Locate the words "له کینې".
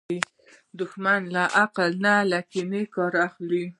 2.31-2.81